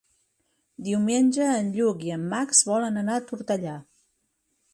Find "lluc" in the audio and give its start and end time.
1.75-2.01